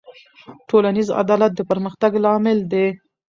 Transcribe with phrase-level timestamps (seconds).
[0.69, 2.87] ټولنیز عدالت د پرمختګ لامل دی.